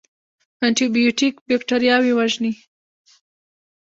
[0.65, 2.51] انټي بیوټیک بکتریاوې وژني